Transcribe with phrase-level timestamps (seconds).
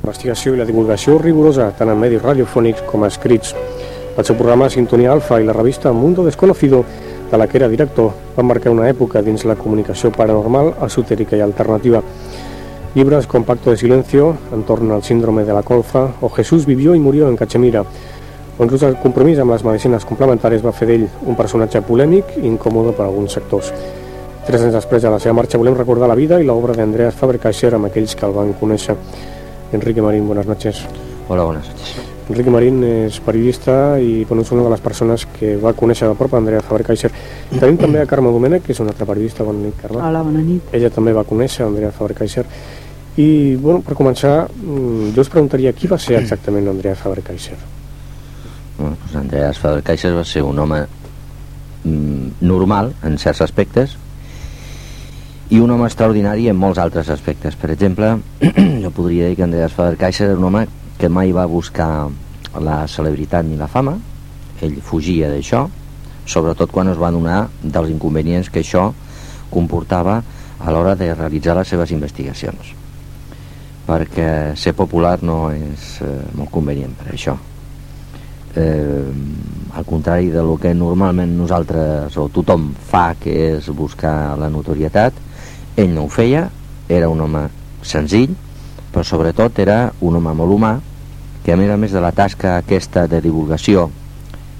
[0.00, 3.50] Investigació i la divulgació rigorosa tant en medis radiofònics com escrits.
[4.16, 6.84] El seu programa Sintonia Alfa i la revista Mundo Desconocido,
[7.30, 11.44] de la que era director, van marcar una època dins la comunicació paranormal, esotèrica i
[11.44, 12.00] alternativa.
[12.94, 16.98] Llibres com Pacto de Silencio, entorn al síndrome de la colfa, o Jesús vivió i
[16.98, 17.84] murió en Cachemira,
[18.58, 22.46] on just el compromís amb les medicines complementàries va fer d'ell un personatge polèmic i
[22.48, 23.70] incòmode per a alguns sectors.
[24.46, 27.74] Tres anys després de la seva marxa volem recordar la vida i l'obra d'Andreas Faber-Kaiser
[27.76, 28.96] amb aquells que el van conèixer.
[29.72, 30.82] Enrique Marín, buenas noches.
[31.28, 31.96] Hola, buenas noches.
[32.28, 36.14] Enrique Marín és periodista i bueno, és una de les persones que va conèixer de
[36.18, 37.10] prop Andrea Faber-Kaiser.
[37.56, 39.42] Tenim també a Carme Domènech, que és una altra periodista.
[39.46, 39.98] Bona nit, Carme.
[39.98, 40.70] Hola, bona nit.
[40.74, 42.44] Ella també va conèixer Andrea Faber-Kaiser.
[43.18, 47.58] I, bueno, per començar, mm, jo us preguntaria qui va ser exactament Andrea Faber-Kaiser?
[48.78, 50.84] Bueno, doncs Andreas Faber-Kaiser va ser un home
[51.84, 53.98] mm, normal en certs aspectes
[55.50, 57.56] i un home extraordinari en molts altres aspectes.
[57.58, 58.12] Per exemple,
[58.84, 60.66] jo podria dir que Andreas Faber-Kaiser era un home
[60.98, 62.06] que mai va buscar
[62.62, 63.96] la celebritat ni la fama,
[64.62, 65.64] ell fugia d'això,
[66.30, 68.92] sobretot quan es va donar dels inconvenients que això
[69.50, 70.20] comportava
[70.60, 72.74] a l'hora de realitzar les seves investigacions.
[73.88, 77.34] Perquè ser popular no és eh, molt convenient per això.
[78.54, 79.08] Eh,
[79.74, 85.26] al contrari de lo que normalment nosaltres o tothom fa que és buscar la notorietat
[85.80, 86.46] ell no ho feia
[86.88, 87.46] era un home
[87.82, 88.36] senzill
[88.90, 90.72] però sobretot era un home molt humà
[91.44, 93.88] que a més a més de la tasca aquesta de divulgació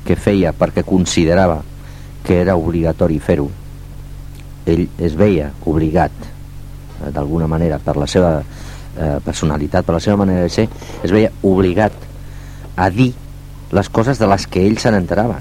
[0.06, 1.60] que feia perquè considerava
[2.24, 3.50] que era obligatori fer-ho
[4.70, 10.18] ell es veia obligat eh, d'alguna manera per la seva eh, personalitat, per la seva
[10.20, 10.68] manera de ser
[11.02, 11.96] es veia obligat
[12.76, 13.12] a dir
[13.72, 15.38] les coses de les que ell se n'enterava.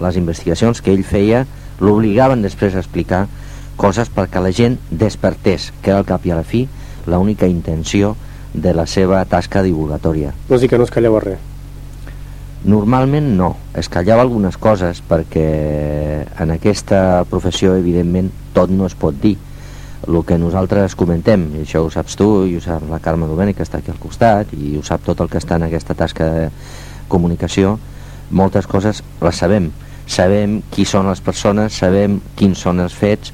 [0.00, 1.42] Les investigacions que ell feia
[1.84, 3.26] l'obligaven després a explicar
[3.76, 6.66] coses perquè la gent despertés que era al cap i a la fi
[7.06, 8.16] l'única intenció
[8.54, 11.52] de la seva tasca divulgatòria Vols dir que no es callava res?
[12.66, 19.14] Normalment no, es callava algunes coses perquè en aquesta professió evidentment tot no es pot
[19.22, 19.36] dir.
[20.06, 23.60] El que nosaltres comentem, i això ho saps tu i ho sap la Carme Domènech
[23.60, 26.26] que està aquí al costat i ho sap tot el que està en aquesta tasca
[26.34, 26.48] de
[27.12, 27.76] comunicació
[28.30, 29.70] moltes coses les sabem.
[30.10, 33.30] Sabem qui són les persones sabem quins són els fets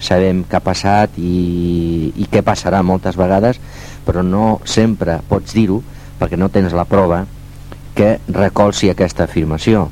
[0.00, 3.60] sabem què ha passat i, i què passarà moltes vegades
[4.06, 5.80] però no sempre pots dir-ho
[6.20, 7.24] perquè no tens la prova
[7.94, 9.88] que recolzi aquesta afirmació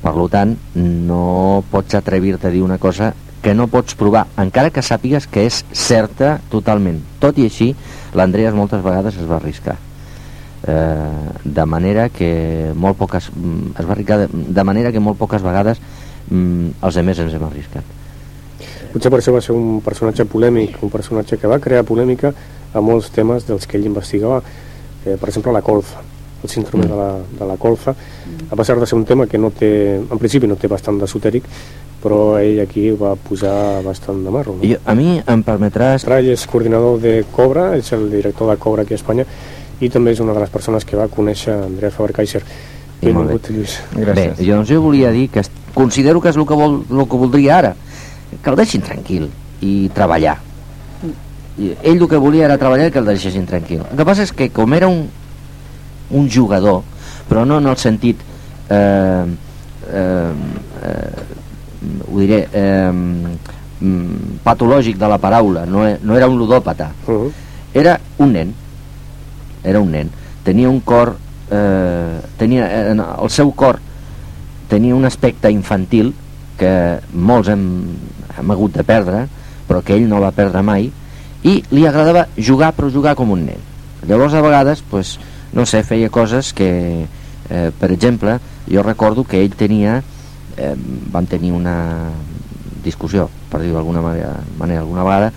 [0.00, 3.12] per tant no pots atrevir-te a dir una cosa
[3.42, 7.00] que no pots provar, encara que sàpigues que és certa totalment.
[7.22, 7.70] Tot i així,
[8.16, 9.78] l'Andreas moltes vegades es va arriscar.
[10.68, 15.16] Eh, de manera que molt poques mm, es va arriscar de, de manera que molt
[15.16, 15.80] poques vegades
[16.28, 17.99] mm, els altres ens hem arriscat
[18.92, 22.32] potser per això va ser un personatge polèmic un personatge que va crear polèmica
[22.74, 26.02] a molts temes dels que ell investigava eh, per exemple la colfa
[26.42, 26.88] el síndrome mm.
[26.88, 27.94] de, la, de la colfa
[28.50, 29.70] a pesar de ser un tema que no té
[30.00, 31.46] en principi no té bastant d'esotèric
[32.00, 34.64] però ell aquí va posar bastant de marro no?
[34.64, 38.86] I a mi em permetràs Ell és coordinador de Cobra és el director de Cobra
[38.86, 39.26] aquí a Espanya
[39.80, 42.42] i també és una de les persones que va conèixer Andrea Faber-Kaiser
[43.00, 44.40] benvingut Lluís Gràcies.
[44.40, 47.58] Bé, doncs jo volia dir que considero que és el que, vol, el que voldria
[47.58, 47.74] ara
[48.42, 49.28] que el deixin tranquil
[49.60, 50.38] i treballar.
[51.60, 53.82] I ell el que volia era treballar i que el deixessin tranquil.
[53.90, 55.08] El que passa és que com era un,
[56.10, 56.82] un jugador
[57.30, 58.18] però no en el sentit
[58.68, 59.24] eh,
[59.94, 60.32] eh,
[60.82, 61.12] eh,
[62.10, 62.92] ho diré eh,
[64.44, 66.90] patològic de la paraula no, e, no era un ludòpata.
[67.06, 67.32] Uh -huh.
[67.72, 68.54] era un nen
[69.62, 70.10] era un nen
[70.42, 71.16] tenia un cor
[71.50, 73.78] eh, tenia, eh, el seu cor
[74.68, 76.14] tenia un aspecte infantil
[76.58, 77.86] que molts hem,
[78.40, 79.26] hem hagut de perdre
[79.68, 80.90] però que ell no va perdre mai
[81.46, 83.68] i li agradava jugar però jugar com un nen
[84.08, 85.18] llavors a vegades pues,
[85.52, 86.70] no sé, feia coses que
[87.04, 88.38] eh, per exemple
[88.68, 90.00] jo recordo que ell tenia
[90.56, 90.74] eh,
[91.12, 91.76] van tenir una
[92.84, 95.32] discussió per dir-ho d'alguna manera, manera alguna vegada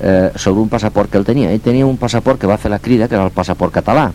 [0.00, 1.50] eh, sobre un passaport que ell tenia.
[1.52, 4.10] Ell tenia un passaport que va fer la crida, que era el passaport català.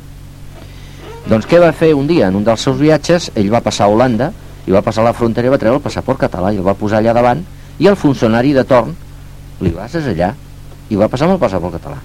[1.28, 2.30] Doncs què va fer un dia?
[2.30, 4.32] En un dels seus viatges, ell va passar a Holanda,
[4.66, 6.78] i va passar a la frontera i va treure el passaport català, i el va
[6.78, 7.44] posar allà davant,
[7.80, 8.94] i el funcionari de torn
[9.62, 10.34] li va segellar
[10.90, 12.02] i va passar amb el passaport català.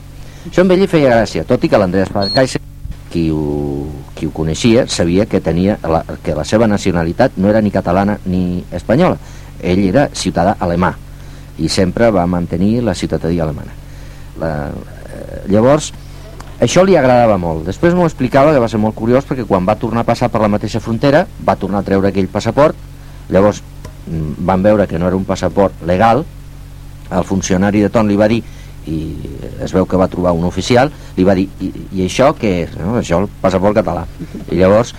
[0.46, 2.60] Això amb ell li feia gràcia, tot i que l'Andrés Caixa
[3.10, 7.62] qui ho, qui ho coneixia sabia que tenia la, que la seva nacionalitat no era
[7.62, 9.18] ni catalana ni espanyola.
[9.62, 10.92] Ell era ciutadà alemà
[11.58, 13.72] i sempre va mantenir la ciutadania alemana.
[14.38, 15.92] La, eh, llavors
[16.60, 17.66] això li agradava molt.
[17.68, 20.40] Després m'ho explicava que va ser molt curiós perquè quan va tornar a passar per
[20.40, 22.76] la mateixa frontera va tornar a treure aquell passaport
[23.28, 23.62] llavors
[24.06, 26.24] van veure que no era un passaport legal
[27.10, 28.42] el funcionari de Ton li va dir
[28.86, 29.00] i
[29.62, 32.76] es veu que va trobar un oficial li va dir, i, i això què és?
[32.78, 32.96] No?
[33.00, 34.06] això el passaport català
[34.50, 34.94] i llavors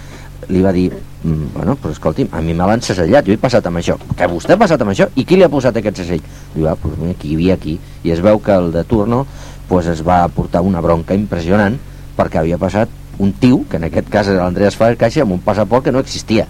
[0.51, 3.65] li va dir mm, bueno, però escolti'm, a mi me l'han segellat jo he passat
[3.67, 6.23] amb això, que vostè ha passat amb això i qui li ha posat aquest segell?
[6.53, 9.25] Diu, ah, pues mira, qui hi havia aquí i es veu que el de turno
[9.67, 11.79] pues, es va portar una bronca impressionant
[12.17, 15.85] perquè havia passat un tiu, que en aquest cas era l'Andreas Faber-Caixa, amb un passaport
[15.85, 16.45] que no existia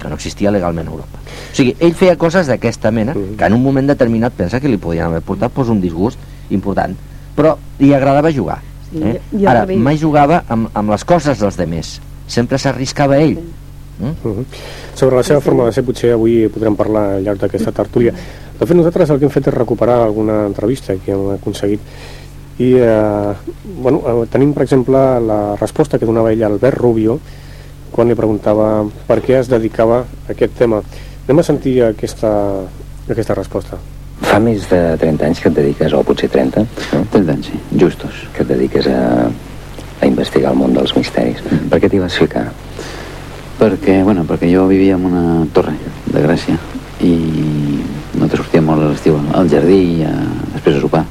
[0.00, 1.18] que no existia legalment a Europa.
[1.52, 4.78] O sigui, ell feia coses d'aquesta mena que en un moment determinat pensa que li
[4.80, 6.18] podien haver portat pues, un disgust
[6.50, 6.96] important,
[7.36, 8.58] però li agradava jugar.
[8.90, 9.20] Sí, Eh?
[9.32, 12.00] jo- jo Ara, mai jugava amb, amb les coses dels demés.
[12.26, 13.38] Sempre s'arriscava ell.
[14.00, 14.04] Mm?
[14.26, 14.44] Uh -huh.
[14.94, 18.12] Sobre la seva forma de ser, potser avui podrem parlar al llarg d'aquesta tertúlia.
[18.58, 21.80] De fet, nosaltres el que hem fet és recuperar alguna entrevista que hem aconseguit
[22.58, 23.32] i eh,
[23.80, 27.20] bueno, eh, tenim, per exemple, la resposta que donava ell a Albert Rubio
[27.92, 30.82] quan li preguntava per què es dedicava a aquest tema.
[31.26, 32.30] Anem a sentir aquesta,
[33.08, 33.78] aquesta resposta.
[34.20, 36.64] Fa més de 30 anys que et dediques, o potser 30,
[36.94, 37.04] no?
[37.12, 38.26] 30 anys, sí, justos.
[38.34, 39.30] que et dediques a,
[40.00, 41.40] a investigar el món dels misteris.
[41.42, 42.48] Per què t'hi vas ficar?
[43.60, 45.74] Perquè, bueno, perquè jo vivia en una torre
[46.06, 46.56] de Gràcia
[47.04, 47.14] i
[48.14, 50.14] nosaltres sortíem molt a l'estiu al jardí i a,
[50.54, 51.02] després a sopar,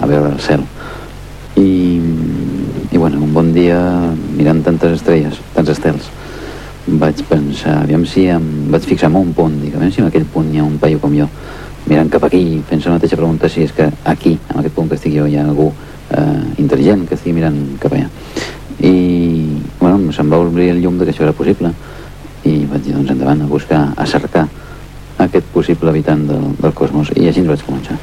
[0.00, 0.64] a veure el cel.
[1.60, 1.70] I,
[2.90, 3.78] i bueno, un bon dia,
[4.36, 6.08] mirant tantes estrelles, tants estels,
[6.86, 10.26] vaig pensar, aviam si em vaig fixar en un punt, dic, aviam si en aquell
[10.28, 11.28] punt hi ha un paio com jo,
[11.88, 14.98] mirant cap aquí, fent la mateixa pregunta si és que aquí, en aquest punt que
[14.98, 18.08] estic jo, hi ha algú eh, intel·ligent que estigui mirant cap allà.
[18.84, 18.94] I,
[19.80, 21.72] bueno, se'm va obrir el llum de que això era possible
[22.44, 24.48] i vaig dir, doncs endavant, a buscar, a cercar
[25.24, 28.00] aquest possible habitant del, del cosmos i així ens vaig començar.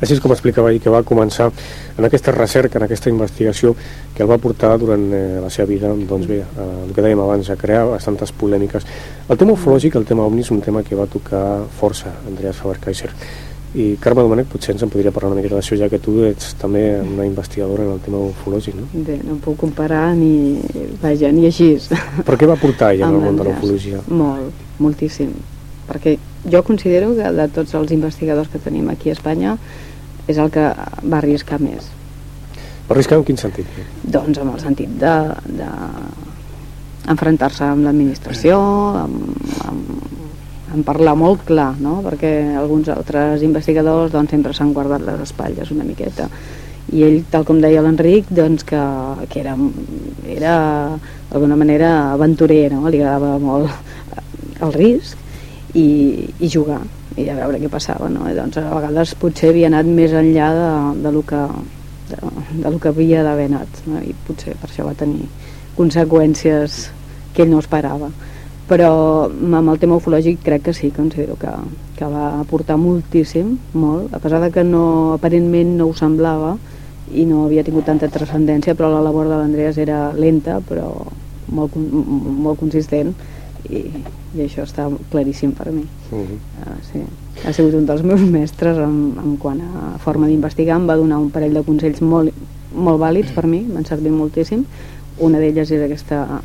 [0.00, 1.50] Així és com explicava ell que va començar
[1.98, 3.74] en aquesta recerca, en aquesta investigació
[4.16, 7.20] que el va portar durant eh, la seva vida, doncs bé, eh, el que dèiem
[7.20, 8.86] abans, a crear bastantes polèmiques.
[9.28, 11.44] El tema ufològic, el tema ovni, és un tema que va tocar
[11.80, 13.12] força Andreas Faber-Kaiser.
[13.70, 16.56] I Carme Domènech potser ens en podria parlar una miqueta d'això, ja que tu ets
[16.58, 18.88] també una investigadora en el tema ufològic, no?
[19.06, 20.58] Bé, no puc comparar ni,
[21.02, 21.76] vaja, ni així.
[22.26, 24.02] Per què va portar ella en el món de l'ufologia?
[24.08, 25.30] Molt, moltíssim.
[25.86, 26.16] Perquè
[26.50, 29.54] jo considero que de tots els investigadors que tenim aquí a Espanya
[30.30, 31.90] és el que va arriscar més.
[32.88, 33.68] Va arriscar en quin sentit?
[34.02, 35.14] Doncs en el sentit de,
[35.60, 35.68] de
[37.10, 38.58] enfrontar-se amb l'administració,
[39.04, 39.92] amb, amb,
[40.74, 42.00] amb parlar molt clar, no?
[42.06, 46.28] perquè alguns altres investigadors doncs, sempre s'han guardat les espatlles una miqueta.
[46.90, 48.80] I ell, tal com deia l'Enric, doncs que,
[49.30, 49.54] que era,
[50.26, 50.54] era
[51.30, 52.88] d'alguna manera aventurer, no?
[52.90, 53.70] li agradava molt
[54.60, 55.18] el risc
[55.78, 55.86] i,
[56.42, 56.82] i jugar
[57.18, 58.26] i a veure què passava no?
[58.30, 60.70] I doncs a vegades potser havia anat més enllà de,
[61.02, 61.42] de, lo, que,
[62.12, 62.20] de,
[62.62, 64.02] de lo que havia d'haver anat no?
[64.02, 65.26] i potser per això va tenir
[65.78, 66.82] conseqüències
[67.34, 68.10] que ell no esperava
[68.70, 71.50] però amb el tema ufològic crec que sí, considero que,
[71.98, 76.52] que va aportar moltíssim, molt, a pesar de que no, aparentment no ho semblava
[77.10, 80.86] i no havia tingut tanta transcendència, però la labor de l'Andreas era lenta, però
[81.50, 83.10] molt, molt consistent
[83.70, 83.82] i,
[84.36, 85.84] i això està claríssim per mi.
[86.10, 86.38] Uh -huh.
[86.66, 87.02] Uh, sí.
[87.44, 91.18] Ha sigut un dels meus mestres en, en quant a forma d'investigar, em va donar
[91.18, 92.32] un parell de consells molt,
[92.74, 94.64] molt vàlids per mi, m'han servit moltíssim.
[95.18, 96.40] Una d'elles és aquesta,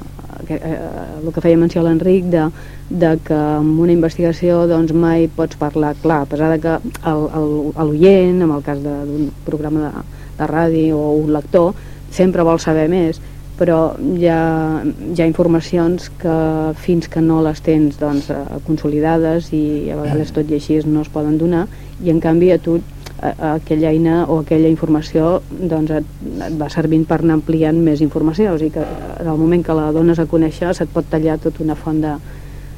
[0.47, 0.77] que, eh,
[1.23, 2.49] el que feia menció l'Enric, de,
[2.89, 8.41] de que en una investigació doncs, mai pots parlar clar, a pesar de que l'oient,
[8.41, 10.03] en el cas d'un programa de,
[10.39, 11.73] de ràdio o un lector,
[12.11, 13.21] sempre vol saber més,
[13.59, 16.35] però hi ha, hi ha informacions que
[16.75, 21.05] fins que no les tens doncs, eh, consolidades i a vegades tot i així no
[21.05, 21.65] es poden donar
[22.03, 26.13] i en canvi a tu eh, aquella eina o aquella informació doncs et,
[26.49, 28.83] et va servint per anar ampliant més informació o sigui que
[29.21, 32.17] en el moment que la dones a conèixer se't pot tallar tota una font de-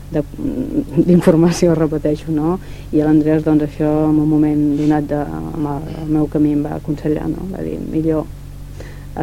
[0.07, 2.57] d'informació, repeteixo, no?
[2.95, 6.61] I l'Andrés, doncs, això en un moment donat de, amb el, el meu camí em
[6.63, 7.43] va aconsellar, no?
[7.51, 8.23] Va dir, millor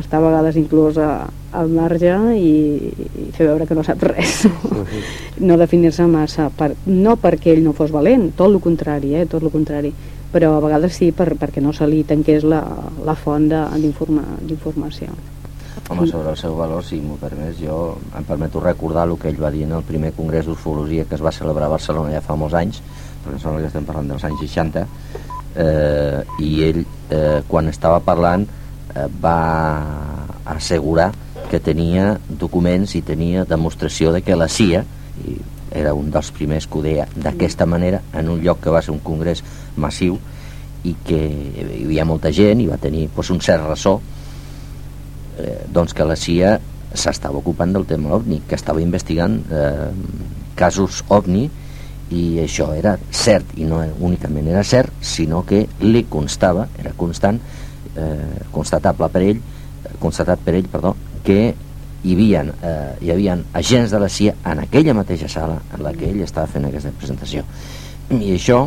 [0.01, 2.55] estar a vegades inclús a, al marge i,
[2.91, 4.45] i fer veure que no sap res.
[5.45, 9.43] No definir-se massa per, no perquè ell no fos valent tot el contrari, eh, tot
[9.43, 9.91] el contrari.
[10.35, 12.63] Però a vegades sí per, perquè no se li tanqués la,
[13.07, 15.15] la font d'informació.
[15.91, 19.41] Home, sobre el seu valor, si m'ho permets, jo em permeto recordar el que ell
[19.43, 22.39] va dir en el primer congrés d'ufologia que es va celebrar a Barcelona ja fa
[22.41, 22.81] molts anys,
[23.25, 24.87] perquè em sembla que estem parlant dels anys 60,
[25.61, 28.47] eh, i ell, eh, quan estava parlant,
[29.23, 29.39] va
[30.45, 31.13] assegurar
[31.51, 34.85] que tenia documents i tenia demostració de que la CIA
[35.25, 35.37] i
[35.75, 38.95] era un dels primers que ho deia d'aquesta manera en un lloc que va ser
[38.95, 39.43] un congrés
[39.77, 40.19] massiu
[40.85, 43.97] i que hi havia molta gent i va tenir doncs, un cert ressò
[45.41, 46.55] eh, doncs que la CIA
[46.95, 49.91] s'estava ocupant del tema OVNI que estava investigant eh,
[50.55, 51.45] casos OVNI
[52.15, 57.41] i això era cert i no únicament era cert sinó que li constava era constant
[57.97, 59.43] eh, constatable per ell
[60.01, 61.55] constatat per ell perdó, que
[62.05, 65.93] hi havia, eh, hi havia agents de la CIA en aquella mateixa sala en la
[65.97, 67.45] que ell estava fent aquesta presentació.
[68.13, 68.65] I això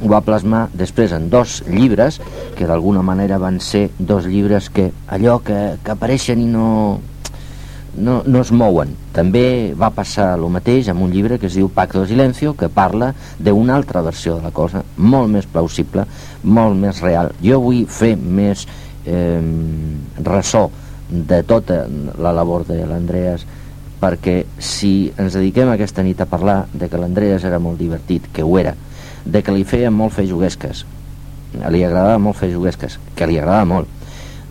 [0.00, 2.20] ho va plasmar després en dos llibres
[2.56, 7.00] que d'alguna manera van ser dos llibres que allò que, que apareixen i no,
[7.96, 8.94] no, no es mouen.
[9.14, 12.68] També va passar el mateix amb un llibre que es diu Pacto de Silencio, que
[12.68, 16.06] parla d'una altra versió de la cosa, molt més plausible,
[16.44, 17.32] molt més real.
[17.42, 18.66] Jo vull fer més
[19.06, 19.40] eh,
[20.22, 20.68] ressò
[21.10, 21.84] de tota
[22.18, 23.46] la labor de l'Andreas
[24.00, 28.42] perquè si ens dediquem aquesta nit a parlar de que l'Andreas era molt divertit, que
[28.46, 28.72] ho era,
[29.24, 30.86] de que li feien molt fer juguesques,
[31.68, 33.90] li agradava molt fer juguesques, que li agradava molt,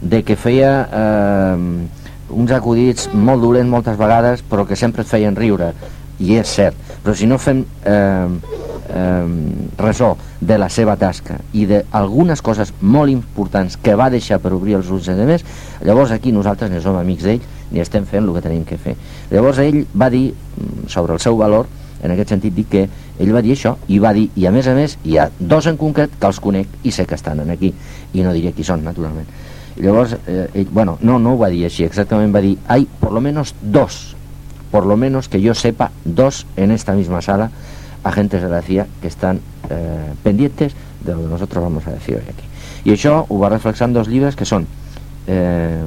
[0.01, 1.88] de que feia eh,
[2.29, 5.74] uns acudits molt dolents moltes vegades però que sempre et feien riure,
[6.19, 8.27] i és cert, però si no fem eh,
[8.89, 9.25] eh,
[9.77, 14.77] resó de la seva tasca i d'algunes coses molt importants que va deixar per obrir
[14.79, 15.45] els ulls de més,
[15.86, 18.95] llavors aquí nosaltres ni som amics d'ell ni estem fent el que tenim que fer.
[19.29, 21.69] Llavors ell va dir mm, sobre el seu valor,
[22.03, 22.88] en aquest sentit dic que
[23.19, 25.67] ell va dir això i va dir, i a més a més hi ha dos
[25.67, 27.74] en concret que els conec i sé que estan aquí.
[28.13, 29.27] I no diré qui són naturalment
[29.77, 33.11] llavors, eh, ell, bueno, no, no ho va dir així exactament va dir, hay por
[33.11, 34.15] lo menos dos
[34.71, 37.51] por lo menos que yo sepa dos en esta misma sala
[38.03, 40.73] agentes de la CIA que están eh, pendientes
[41.03, 42.45] de lo que nosotros vamos a decir hoy aquí.
[42.85, 44.63] I això ho va reflexar en dos llibres que són
[45.27, 45.83] eh,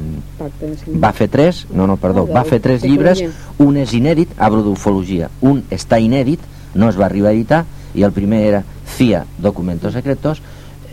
[1.03, 3.23] va fer tres, no, no, perdó, va fer tres llibres,
[3.59, 6.43] un és inèdit, Abro d'ufologia, un està inèdit,
[6.75, 8.63] no es va arribar a editar, i el primer era
[8.97, 10.43] CIA, documentos secretos,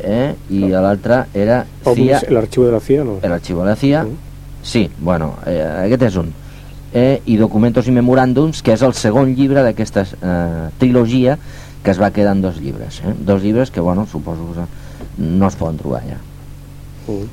[0.03, 2.21] eh, i l'altre era CIA...
[2.33, 3.17] L'arxiu de la CIA, no?
[3.23, 4.05] L'arxiu de la CIA,
[4.63, 6.31] sí, bueno, eh, aquest és un
[6.93, 11.37] eh, i Documentos i Memoràndums, que és el segon llibre d'aquesta eh, trilogia
[11.83, 13.01] que es va quedar en dos llibres.
[13.05, 13.13] Eh?
[13.25, 14.65] Dos llibres que, bueno, suposo que
[15.23, 16.17] no es poden trobar ja.
[17.07, 17.23] Uh.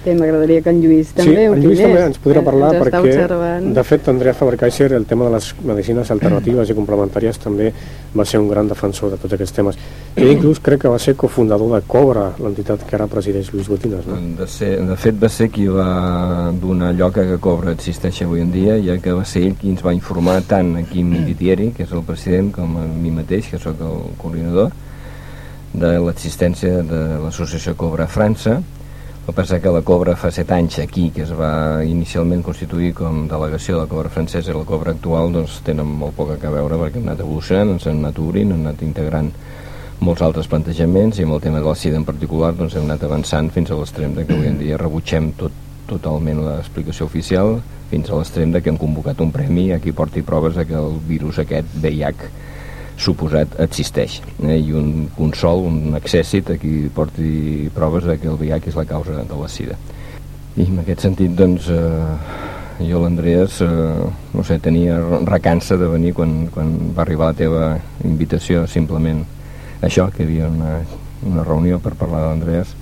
[0.00, 3.72] Sí, m'agradaria que en Lluís també sí, en Lluís també ens podrà parlar ens perquè,
[3.76, 7.68] de fet, Andrea Faber-Kaiser, el tema de les medicines alternatives i complementàries també
[8.16, 9.76] va ser un gran defensor de tots aquests temes.
[10.16, 14.08] I inclús crec que va ser cofundador de Cobra, l'entitat que ara presideix Lluís Botines.
[14.08, 14.16] No?
[14.40, 15.90] De, ser, de fet, va ser qui va
[16.56, 19.74] donar lloc a que Cobra existeix avui en dia, ja que va ser ell qui
[19.74, 23.52] ens va informar tant a Quim Ditieri, que és el president, com a mi mateix,
[23.52, 24.72] que sóc el coordinador,
[25.76, 28.62] de l'existència de l'associació Cobra a França,
[29.20, 32.94] el que passa que la Cobra fa set anys aquí, que es va inicialment constituir
[32.96, 36.50] com delegació de la Cobra francesa i la Cobra actual, doncs tenen molt poc a
[36.50, 39.30] veure perquè han anat evolucionant, ens han anat obrint, han anat integrant
[40.00, 43.04] molts altres plantejaments i amb el tema de la SIDA en particular doncs hem anat
[43.04, 45.52] avançant fins a l'extrem de que avui en dia rebutgem tot,
[45.90, 47.58] totalment l'explicació oficial
[47.90, 50.96] fins a l'extrem de que hem convocat un premi a qui porti proves que el
[51.06, 52.30] virus aquest VIH
[53.00, 54.58] suposat existeix eh?
[54.58, 58.86] i un consol, un accèssit a qui porti proves de que el VIH és la
[58.88, 59.78] causa de la sida
[60.56, 62.14] i en aquest sentit doncs eh,
[62.84, 63.70] jo l'Andreas eh,
[64.34, 67.64] no sé, tenia recança de venir quan, quan va arribar la teva
[68.04, 69.24] invitació simplement
[69.80, 70.76] això, que hi havia una,
[71.26, 72.76] una reunió per parlar de l'Andreas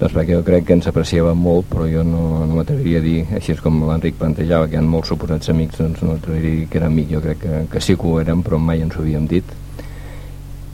[0.00, 3.18] doncs perquè jo crec que ens apreciava molt però jo no, no m'atreviria a dir
[3.38, 6.68] així com l'Enric plantejava que hi ha molts suposats amics doncs no m'atreviria a dir
[6.70, 7.10] que era amic.
[7.12, 9.54] Jo crec que, que sí que ho érem però mai ens ho havíem dit.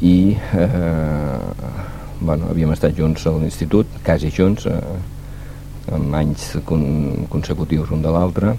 [0.01, 1.69] I eh,
[2.21, 4.81] bueno, havíem estat junts a l'institut quasi junts eh,
[5.93, 6.83] amb anys con,
[7.29, 8.55] consecutius un de l'altre.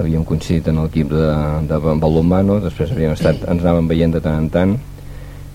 [0.00, 1.26] Havíem coincidit en l'equip de,
[1.68, 4.78] de balonmano després havíem estat, ens anàvem veient de tant en tant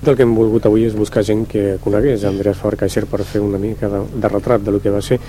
[0.07, 3.59] el que hem volgut avui és buscar gent que conegués Andreas Faber-Kaiser per fer una
[3.61, 5.19] mica de, de retrat de lo que va ser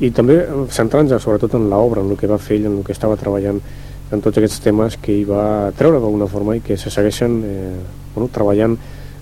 [0.00, 0.42] i també
[0.72, 3.60] centrant-nos sobretot en l'obra, en el que va fer ell, en el que estava treballant
[4.12, 7.72] en tots aquests temes que hi va treure d'alguna forma i que se segueixen eh,
[8.14, 8.76] bueno, treballant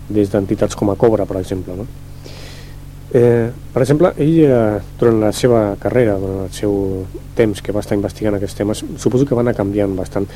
[0.09, 1.77] des d'entitats com a Cobra, per exemple.
[1.79, 1.87] No?
[3.15, 6.75] Eh, per exemple, ell, eh, durant la seva carrera, durant el seu
[7.39, 10.27] temps que va estar investigant aquests temes, suposo que va anar canviant bastant.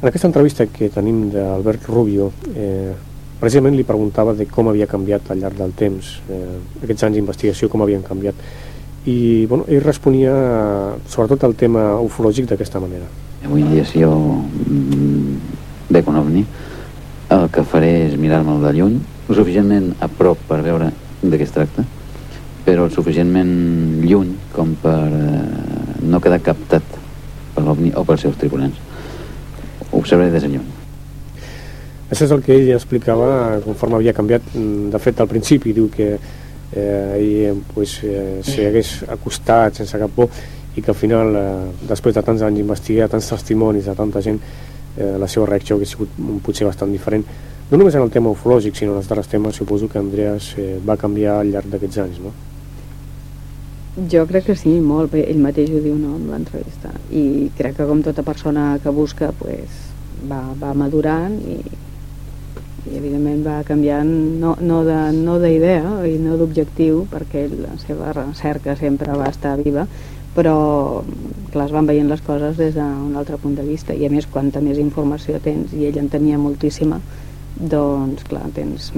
[0.00, 2.94] En aquesta entrevista que tenim d'Albert Rubio, eh,
[3.44, 7.68] precisament li preguntava de com havia canviat al llarg del temps, eh, aquests anys d'investigació,
[7.68, 8.38] com havien canviat.
[9.04, 10.32] I bueno, ell responia
[11.12, 13.04] sobretot al tema ufològic d'aquesta manera.
[13.44, 14.14] Avui dia, si jo
[15.92, 16.44] veig un ovni,
[17.36, 18.96] el que faré és mirar-me'l de lluny,
[19.28, 20.88] suficientment a prop per veure
[21.20, 21.84] de què es tracta,
[22.64, 25.42] però suficientment lluny com per eh,
[26.00, 26.96] no queda captat
[27.54, 28.80] per l'OVNI o pels seus tripulants.
[29.90, 30.73] Ho observaré des de lluny.
[32.14, 34.52] Això és el que ell explicava conforme havia canviat.
[34.54, 40.12] Mm, De fet, al principi diu que eh, ell pues, eh, hagués acostat sense cap
[40.14, 40.28] por
[40.76, 44.38] i que al final, eh, després de tants anys d'investigar, tants testimonis de tanta gent,
[44.96, 47.24] eh, la seva reacció hauria sigut potser bastant diferent.
[47.70, 50.78] No només en el tema ufològic, sinó en els altres temes, suposo que Andreas eh,
[50.86, 52.30] va canviar al llarg d'aquests anys, no?
[54.10, 57.76] Jo crec que sí, molt bé, ell mateix ho diu no, en l'entrevista i crec
[57.78, 59.70] que com tota persona que busca pues,
[60.30, 61.60] va, va madurant i,
[62.90, 64.10] i evidentment va canviant
[64.40, 69.56] no, no de- d'idea no i no d'objectiu perquè la seva recerca sempre va estar
[69.62, 69.86] viva
[70.34, 71.02] però
[71.52, 73.94] clar, es van veient les coses des d'un altre punt de vista.
[73.94, 76.98] I a més quanta més informació tens i ell en tenia moltíssima
[77.54, 78.90] doncs clar, tens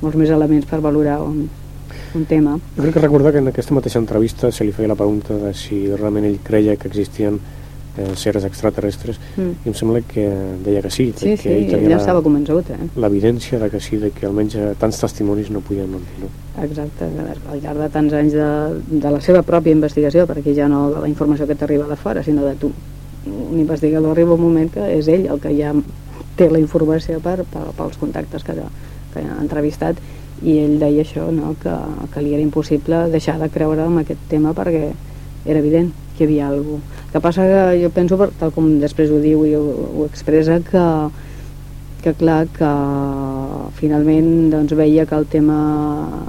[0.00, 1.48] molts més elements per valorar un,
[2.14, 2.58] un tema.
[2.76, 5.52] Jo crec que recordar que en aquesta mateixa entrevista se li feia la pregunta de
[5.56, 7.40] si realment ell creia que existien
[7.98, 9.50] eh, seres extraterrestres Mm.
[9.64, 10.24] i em sembla que
[10.64, 12.88] deia que sí, Sí, que sí, ell ell tenia estava convençut, eh?
[12.96, 16.20] l'evidència de que sí, de que almenys eh, tants testimonis no podien mentir.
[16.22, 16.30] No?
[16.62, 18.48] Exacte, al llarg de tants anys de,
[19.04, 22.22] de la seva pròpia investigació, perquè ja no de la informació que t'arriba de fora,
[22.22, 22.72] sinó de tu.
[23.26, 25.72] Un investigador arriba un moment que és ell el que ja
[26.36, 28.54] té la informació per, per, pels contactes que,
[29.14, 29.96] que ha entrevistat
[30.44, 31.54] i ell deia això, no?
[31.62, 31.72] que,
[32.12, 34.90] que li era impossible deixar de creure en aquest tema perquè
[35.46, 37.02] era evident que hi havia alguna cosa.
[37.12, 39.62] Que passa que jo penso, tal com després ho diu i ho,
[39.96, 40.84] ho expressa, que,
[42.04, 42.70] que clar que
[43.78, 45.58] finalment doncs, veia que el tema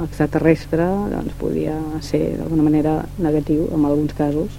[0.06, 4.54] extraterrestre doncs, podia ser d'alguna manera negatiu en alguns casos.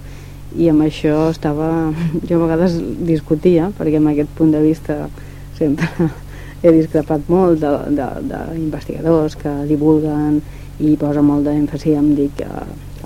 [0.57, 1.69] I amb això estava
[2.29, 5.05] jo a vegades discutia perquè amb aquest punt de vista
[5.59, 5.87] sempre
[6.63, 10.41] he discrepat molt d'investigadors que divulguen
[10.79, 12.47] i posen molt d'èmfasi en dir que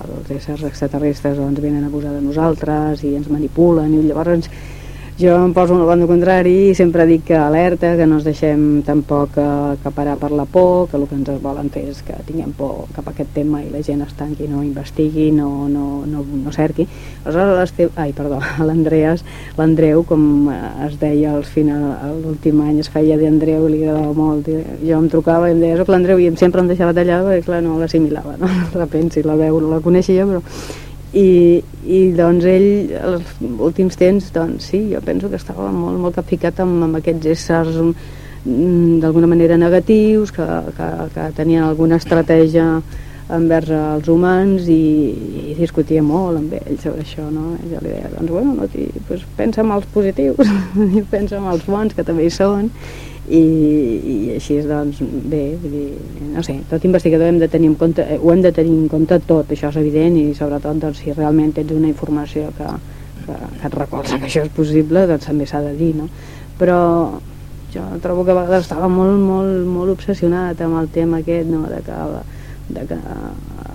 [0.02, 4.48] els éssers extraterrestres doncs, venen a abusar de nosaltres i ens manipulen i llavors
[5.16, 8.24] jo em poso en el bando contrari i sempre dic que alerta, que no ens
[8.26, 12.50] deixem tampoc acaparar per la por, que el que ens volen fer és que tinguem
[12.58, 16.24] por cap a aquest tema i la gent es tanqui, no investigui, no, no, no,
[16.26, 16.88] no cerqui.
[17.22, 19.22] Aleshores, ai, perdó, l'Andreas,
[19.56, 21.92] l'Andreu, com es deia al final,
[22.24, 25.78] l'últim any es feia d'Andreu, li agradava molt, i jo em trucava i em deia,
[25.78, 28.50] soc l'Andreu, i em sempre em deixava tallar perquè, clar, no l'assimilava, no?
[28.74, 30.42] De repente, si la veu no la coneixia, però
[31.14, 36.18] i, i doncs ell els últims temps doncs sí, jo penso que estava molt, molt
[36.18, 40.46] capficat amb, amb aquests éssers mm, d'alguna manera negatius que,
[40.76, 42.66] que, que tenien alguna estratègia
[43.34, 44.82] envers els humans i,
[45.50, 47.54] i discutia molt amb ell sobre això no?
[47.70, 50.50] Jo li deia, doncs bueno, no ti, pues pensa en els positius
[51.14, 52.68] pensa en els bons que també hi són
[53.28, 55.86] i, i així doncs bé, vull dir,
[56.34, 58.88] no sé, tot investigador hem de tenir en compte, eh, ho hem de tenir en
[58.92, 62.68] compte tot, això és evident i sobretot doncs, si realment tens una informació que,
[63.24, 66.10] que, que et recolza que això és possible doncs també s'ha de dir no?
[66.60, 66.78] però
[67.74, 71.64] jo trobo que a vegades estava molt, molt, molt obsessionat amb el tema aquest no?
[71.70, 72.00] de que,
[72.76, 73.00] de que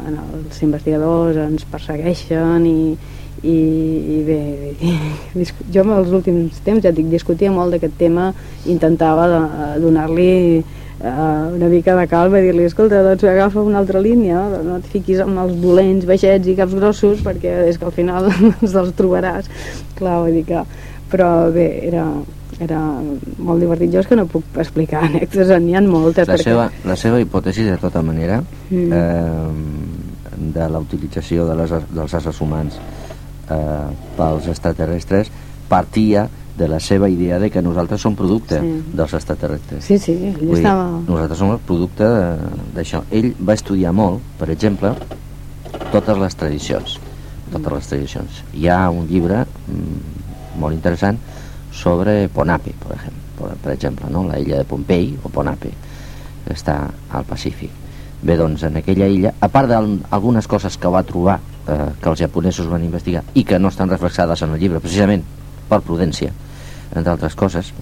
[0.09, 2.79] els investigadors ens persegueixen i,
[3.43, 3.57] i,
[4.15, 4.39] i bé,
[5.41, 8.31] i, jo en els últims temps ja dic, discutia molt d'aquest tema
[8.65, 14.01] intentava de- donar-li uh, una mica de calma i dir-li, escolta, doncs agafa una altra
[14.03, 17.95] línia no et fiquis amb els dolents, baixets i caps grossos perquè és que al
[17.95, 18.27] final
[18.61, 19.47] ens els trobaràs.
[19.99, 20.65] Clar, vull dir que
[21.09, 22.03] però bé, era,
[22.61, 22.79] era
[23.41, 23.89] molt divertit.
[23.95, 26.51] Jo és que no puc explicar anècdotes, n'hi ha moltes La perquè...
[26.51, 28.91] seva, la seva hipòtesi, de tota manera, Mm.
[28.93, 32.75] eh, de la utilització de les, dels éssers humans
[33.49, 35.31] eh, pels extraterrestres
[35.69, 36.27] partia
[36.59, 38.71] de la seva idea de que nosaltres som producte Sí.
[38.93, 39.85] dels extraterrestres.
[39.85, 40.99] sí, sí, ell estava...
[41.07, 42.03] nosaltres som el producte
[42.75, 43.03] d'això.
[43.11, 44.91] Ell va estudiar molt, per exemple,
[45.93, 46.99] totes les tradicions.
[47.51, 48.43] Totes les tradicions.
[48.53, 51.17] Hi ha un llibre mm, molt interessant
[51.71, 54.25] sobre Ponape, per exemple, per, per exemple no?
[54.27, 55.71] la illa de Pompei o Ponape,
[56.45, 56.81] que està
[57.11, 57.71] al Pacífic.
[58.21, 62.19] Bé, doncs, en aquella illa, a part d'algunes coses que va trobar eh, que els
[62.19, 65.23] japonesos van investigar i que no estan reflexades en el llibre, precisament
[65.69, 66.33] per prudència,
[66.89, 67.73] entre altres coses,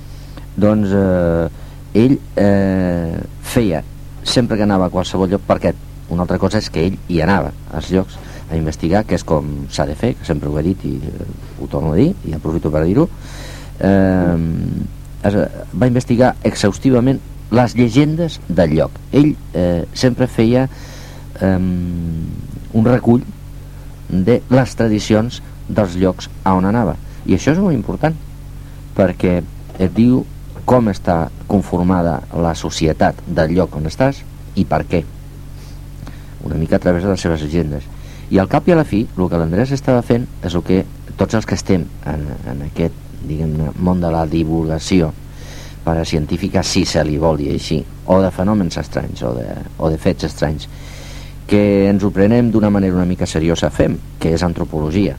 [0.58, 1.47] doncs eh,
[1.97, 3.84] ell eh, feia
[4.28, 5.73] sempre que anava a qualsevol lloc perquè
[6.12, 9.47] una altra cosa és que ell hi anava als llocs a investigar, que és com
[9.71, 12.36] s'ha de fer que sempre ho he dit i eh, ho torno a dir i
[12.36, 13.08] aprofito per dir-ho.
[13.80, 14.38] Eh,
[15.28, 17.19] va investigar exhaustivament
[17.52, 18.95] les llegendes del lloc.
[19.12, 23.23] Ell eh, sempre feia eh, un recull
[24.10, 26.96] de les tradicions dels llocs a on anava.
[27.26, 28.15] I això és molt important
[28.98, 29.41] perquè
[29.78, 30.24] et diu
[30.67, 34.24] com està conformada la societat del lloc on estàs
[34.56, 35.04] i per què.
[36.48, 37.86] Una mica a través de les seves llegendes.
[38.32, 40.82] I al cap i a la fi, el que l'Andrés estava fent és el que
[41.15, 45.13] tots els que estem en, en aquest diguem món de la divulgació
[46.04, 47.78] científica si se li vol dir així,
[48.12, 49.46] o de fenòmens estranys o de,
[49.80, 50.67] o de fets estranys,
[51.48, 55.16] que ens ho prenem d'una manera una mica seriosa fem, que és antropologia.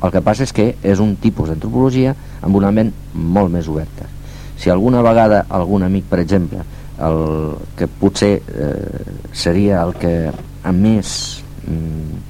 [0.00, 4.08] El que passa és que és un tipus d'antropologia amb una ment molt més oberta.
[4.60, 6.64] Si alguna vegada algun amic, per exemple,
[7.00, 7.20] el
[7.78, 11.14] que potser eh, seria el que a més
[11.64, 12.20] mm,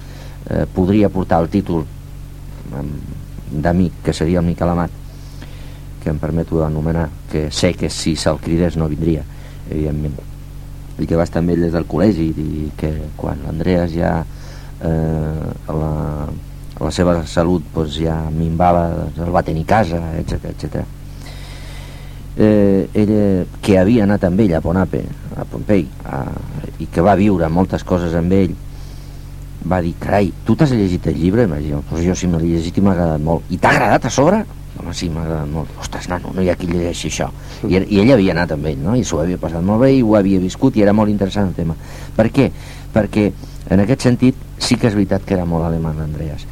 [0.50, 1.86] eh, podria portar el títol
[3.50, 4.94] d'amic, que seria el Miquel Amat,
[6.04, 9.24] que em permeto anomenar, que sé que si se'l cridés no vindria,
[9.68, 10.29] evidentment,
[11.00, 15.50] i que va estar amb ell des del col·legi i que quan l'Andreas ja eh,
[15.68, 15.90] la,
[16.80, 20.80] la seva salut doncs, ja minvava, doncs, el va tenir casa, etc etc.
[22.40, 25.02] Eh, ella, que havia anat amb ell a Ponape,
[25.36, 26.24] a Pompei, a,
[26.80, 28.54] i que va viure moltes coses amb ell,
[29.70, 31.44] va dir, carai, tu t'has llegit el llibre?
[31.44, 33.50] I va dir, pues jo sí me l'he llegit i m'ha agradat molt.
[33.52, 34.40] I t'ha agradat a sobre?
[34.78, 35.72] Home, sí, m'ha agradat molt.
[35.82, 37.28] Ostres, nano, no hi ha qui llegeixi això.
[37.66, 38.94] I, I ell havia anat amb ell, no?
[38.96, 41.56] I s'ho havia passat molt bé i ho havia viscut i era molt interessant el
[41.58, 41.76] tema.
[42.16, 42.48] Per què?
[42.94, 43.26] Perquè
[43.70, 46.46] en aquest sentit sí que és veritat que era molt alemany l'Andreas.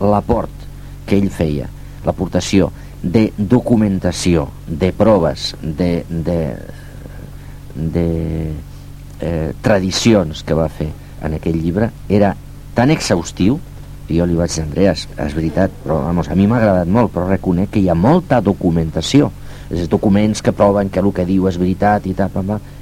[0.00, 0.66] L'aport
[1.06, 1.68] que ell feia,
[2.04, 2.70] l'aportació
[3.02, 6.40] de documentació, de proves, de, de,
[7.74, 8.06] de
[9.20, 10.90] eh, tradicions que va fer
[11.22, 12.34] en aquell llibre era
[12.74, 13.58] tan exhaustiu
[14.18, 17.28] jo li vaig dir, Andreas, és veritat, però vamos, a mi m'ha agradat molt, però
[17.28, 19.30] reconec que hi ha molta documentació,
[19.70, 22.30] és documents que proven que el que diu és veritat i tal,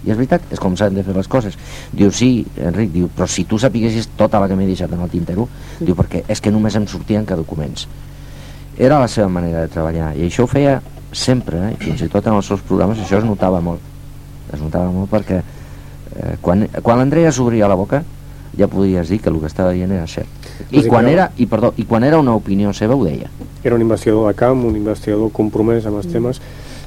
[0.04, 1.58] i és veritat, és com s'han de fer les coses.
[1.92, 5.12] Diu, sí, Enric, diu, però si tu sapiguessis tota la que m'he deixat en el
[5.12, 5.48] tintero,
[5.80, 7.86] diu, perquè és que només em sortien que documents.
[8.78, 10.78] Era la seva manera de treballar, i això ho feia
[11.12, 11.76] sempre, eh?
[11.82, 13.84] fins i tot en els seus programes, això es notava molt.
[14.52, 18.00] Es notava molt perquè eh, quan, quan l'Andrea s'obria la boca,
[18.56, 20.48] ja podies dir que el que estava dient era cert.
[20.70, 23.30] I quan, era, i, perdó, I quan era una opinió seva ho deia.
[23.62, 26.16] Era un investigador de camp, un investigador compromès amb els mm.
[26.16, 26.40] temes,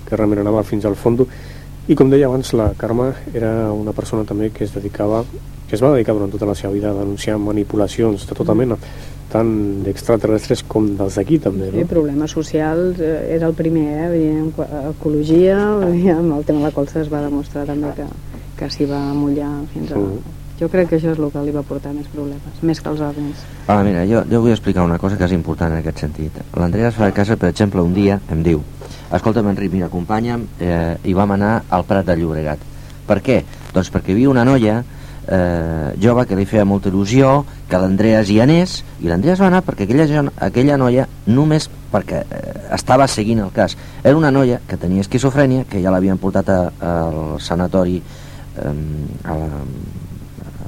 [0.08, 1.28] que realment anava fins al fons.
[1.89, 5.24] I com deia abans, la Carme era una persona també que es dedicava
[5.71, 8.76] que es va dedicar durant tota la seva vida a denunciar manipulacions de tota mena,
[9.32, 9.52] tant
[9.86, 11.69] d'extraterrestres com dels d'aquí també.
[11.71, 11.78] No?
[11.80, 14.34] Sí, problemes socials eh, era el primer, eh?
[14.89, 15.56] ecologia,
[16.17, 18.10] amb el tema de la colza es va demostrar també que,
[18.60, 20.04] que s'hi va mullar fins a...
[20.04, 22.91] Mm jo crec que això és el que li va portar més problemes, més que
[22.91, 23.41] els ovnis.
[23.65, 26.38] Ah, mira, jo, jo vull explicar una cosa que és important en aquest sentit.
[26.54, 28.62] L'Andrea fa de casa, per exemple, un dia em diu
[29.12, 32.62] escolta'm, Enric, mira, acompanya'm eh, i vam anar al Prat de Llobregat.
[33.08, 33.41] Per què?
[33.74, 34.78] Doncs perquè hi havia una noia
[35.28, 39.63] eh, jove que li feia molta il·lusió que l'Andreas hi anés i l'Andreas va anar
[39.65, 44.80] perquè aquella, aquella noia només perquè eh, estava seguint el cas era una noia que
[44.80, 48.76] tenia esquizofrènia que ja l'havien portat al sanatori eh,
[49.24, 49.50] a la,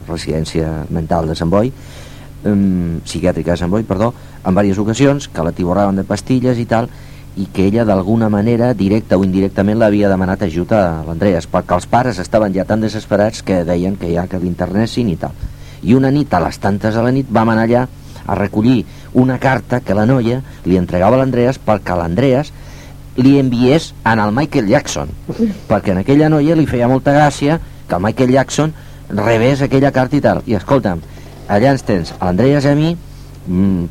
[0.07, 1.71] residència mental de Sant Boi,
[2.45, 4.13] um, psiquiàtrica de Sant Boi, perdó,
[4.43, 6.89] en diverses ocasions, que la tiborraven de pastilles i tal,
[7.35, 11.89] i que ella d'alguna manera, directa o indirectament, l'havia demanat ajut a l'Andreas, perquè els
[11.89, 15.33] pares estaven ja tan desesperats que deien que ja que l'internessin i tal.
[15.83, 17.87] I una nit, a les tantes de la nit, vam anar allà
[18.25, 22.53] a recollir una carta que la noia li entregava a l'Andreas perquè l'Andreas
[23.17, 25.11] li enviés en el Michael Jackson
[25.69, 28.73] perquè en aquella noia li feia molta gràcia que el Michael Jackson
[29.09, 30.43] rebés aquella carta i tal.
[30.47, 31.01] I escolta'm,
[31.47, 32.93] allà ens tens a l'Andreas i a mi,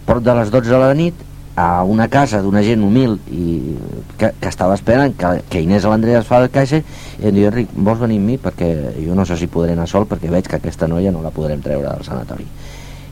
[0.06, 3.74] port de les 12 de la nit, a una casa d'una gent humil i
[4.16, 7.48] que, que estava esperant que, que Inés a l'Andreas fa el caixa i em diu,
[7.50, 8.38] Enric, vols venir amb mi?
[8.40, 11.34] Perquè jo no sé si podré anar sol perquè veig que aquesta noia no la
[11.34, 12.48] podrem treure del sanatori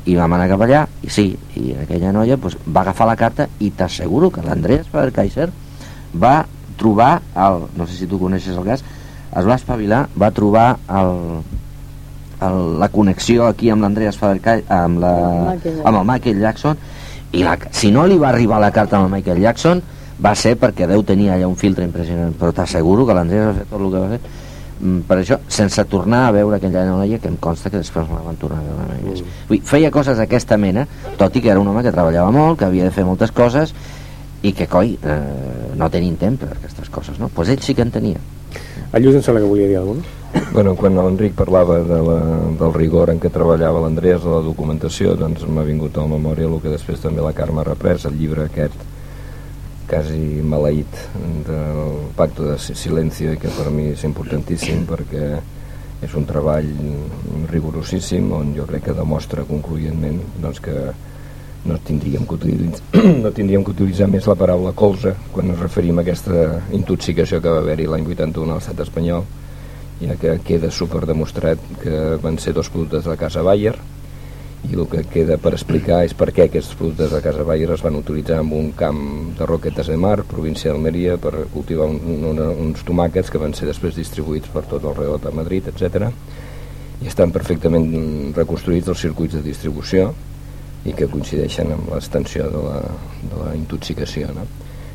[0.09, 1.27] i vam anar cap allà i sí,
[1.61, 5.51] i aquella noia pues, va agafar la carta i t'asseguro que l'Andreas Faber-Kaiser
[6.17, 6.47] va
[6.81, 8.81] trobar el, no sé si tu coneixes el cas
[9.37, 11.43] es va espavilar, va trobar el,
[12.47, 15.15] el, la connexió aquí amb l'Andreas Fabercai amb, la,
[15.55, 16.79] amb el Michael Jackson
[17.33, 19.83] i la, si no li va arribar la carta amb el Michael Jackson
[20.21, 23.69] va ser perquè deu tenir allà un filtre impressionant però t'asseguro que l'Andreas va fer
[23.71, 24.21] tot el que va fer
[24.81, 28.25] mm, per això, sense tornar a veure aquella noia que em consta que després la
[28.27, 29.23] van tornar a veure mai més.
[29.23, 29.47] Mm.
[29.49, 30.87] Vull, feia coses d'aquesta mena,
[31.21, 33.75] tot i que era un home que treballava molt, que havia de fer moltes coses
[34.43, 37.29] i que, coi, eh, no tenien temps per aquestes coses, no?
[37.29, 38.21] Doncs pues ell sí que en tenia.
[38.93, 40.20] El Lluís em sembla que volia dir alguna cosa.
[40.53, 42.17] Bueno, quan l'Enric parlava de la,
[42.59, 46.49] del rigor en què treballava l'Andrés, de la documentació, doncs m'ha vingut a la memòria
[46.49, 48.75] el que després també la Carme ha reprès, el llibre aquest
[49.87, 50.99] quasi maleït
[51.47, 55.31] del Pacto de Silencio i que per mi és importantíssim perquè
[56.03, 56.67] és un treball
[57.51, 60.77] rigorosíssim on jo crec que demostra concloentment doncs, que
[61.63, 66.01] no tindríem que, utilitzar, no tindríem que utilitzar més la paraula colza quan ens referim
[66.01, 69.27] a aquesta intoxicació que va haver-hi l'any 81 a l'estat espanyol
[70.01, 73.77] ja que queda super demostrat que van ser dos productes de la casa Bayer
[74.69, 77.83] i el que queda per explicar és per què aquests productes de Casa Bayer es
[77.85, 79.01] van utilitzar en un camp
[79.39, 83.71] de Roquetes de Mar, província d'Almeria, per cultivar un, un, uns tomàquets que van ser
[83.71, 86.11] després distribuïts per tot el redor de Madrid, etc.
[87.01, 87.89] i estan perfectament
[88.37, 90.11] reconstruïts els circuits de distribució
[90.85, 92.83] i que coincideixen amb l'extensió de, la,
[93.33, 94.29] de la intoxicació.
[94.37, 94.45] No?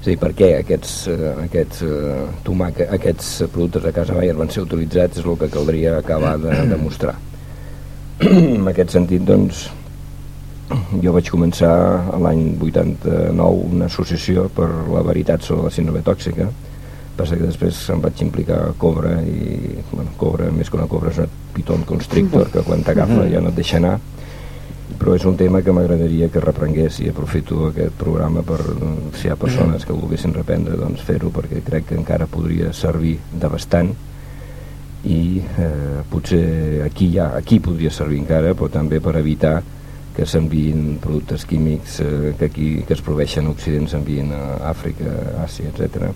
[0.05, 4.35] És a dir, per què aquests, eh, aquests, eh, tomàquets, aquests productes de Casa Bayer
[4.37, 7.15] van ser utilitzats és el que caldria acabar de demostrar.
[8.21, 9.63] En aquest sentit doncs
[11.01, 11.73] jo vaig començar
[12.21, 16.51] l'any 89 una associació per la veritat sobre la síndrome tòxica.
[17.17, 21.15] Passa que després em vaig implicar a Cobra i bueno, Cobra, més que una Cobra
[21.15, 23.97] és una Python Constrictor que quan t'agafa ja no et deixa anar
[24.99, 28.59] però és un tema que m'agradaria que reprengués i aprofito aquest programa per
[29.17, 33.15] si hi ha persones que volguessin reprendre doncs fer-ho perquè crec que encara podria servir
[33.33, 33.89] de bastant
[35.09, 39.57] i eh, potser aquí ja aquí podria servir encara però també per evitar
[40.15, 45.17] que s'enviïn productes químics eh, que aquí que es proveixen a Occident s'enviïn a Àfrica,
[45.43, 46.13] Àsia, etc.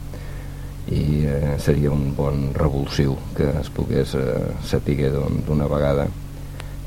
[0.94, 6.08] i eh, seria un bon revulsiu que es pogués eh, saber d'una vegada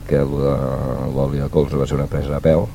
[0.08, 2.66] que l'oli de colza va ser una presa de pèl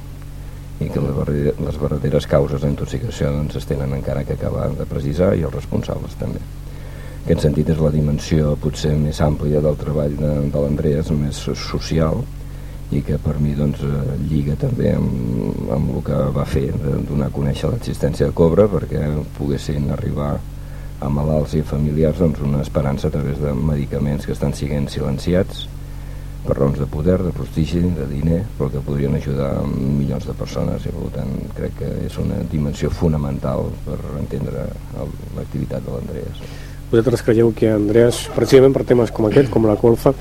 [0.80, 5.46] i que les verdaderes causes d'intoxicació doncs, es tenen encara que acabar de precisar i
[5.48, 6.42] els responsables també.
[7.26, 12.22] Aquest sentit és la dimensió potser més àmplia del treball de, de l'Andreas, més social
[12.96, 16.94] i que per mi doncs, eh, lliga també amb, amb el que va fer de
[17.10, 20.38] donar a conèixer l'existència de Cobra perquè poguessin arribar
[21.04, 25.66] a malalts i familiars doncs, una esperança a través de medicaments que estan siguent silenciats
[26.45, 30.86] per raons de poder, de prestigi, de diner, però que podrien ajudar milions de persones
[30.86, 34.67] i per tant crec que és una dimensió fonamental per entendre
[35.36, 36.41] l'activitat de l'Andreas.
[36.91, 40.13] Vosaltres creieu que Andreas, precisament per temes com aquest, com la colfa,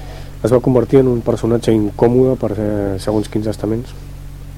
[0.42, 2.68] es va convertir en un personatge incòmode per eh,
[3.02, 3.94] segons quins estaments?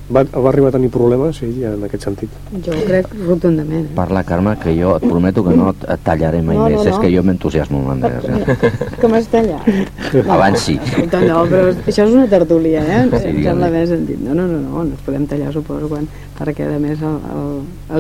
[0.09, 2.37] Va, va arribar a tenir problemes ell en aquest sentit?
[2.64, 3.90] Jo crec rotundament.
[3.90, 3.97] Eh?
[3.97, 6.79] Parla, Carme, que jo et prometo que no et tallaré mai no, més.
[6.79, 6.92] No, no.
[6.94, 8.25] És que jo m'entusiasmo amb l'Andrés.
[8.25, 8.71] Eh?
[9.03, 9.68] Que m'has tallat?
[10.37, 10.79] Abans sí.
[11.12, 13.03] No, però això és una tertúlia, eh?
[13.12, 14.23] Sí, sembla bé sentit.
[14.25, 17.05] No, no, no, no, no ens podem tallar, suposo, quan, perquè a més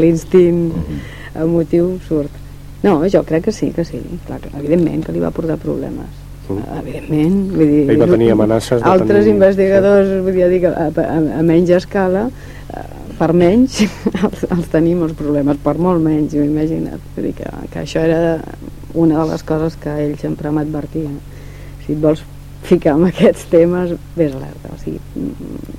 [0.00, 1.02] l'instint mhm.
[1.44, 2.40] emotiu surt.
[2.86, 4.00] No, jo crec que sí, que sí.
[4.24, 6.27] Clar, evidentment que li va portar problemes.
[6.56, 7.36] Evidentment.
[7.54, 9.34] Vull dir, Ell va tenir amenaces de Altres tenir...
[9.34, 10.20] investigadors, sí.
[10.26, 12.24] vull dir, a, a, a menys escala,
[12.72, 12.86] eh,
[13.18, 13.80] per menys,
[14.24, 17.02] els, els tenim els problemes, per molt menys, imagina't.
[17.16, 18.38] Vull dir que, que això era
[18.94, 21.10] una de les coses que ell sempre m'advertia.
[21.84, 22.24] Si et vols
[22.68, 24.72] ficar en aquests temes, vés alerta.
[24.74, 25.76] O sigui, mm,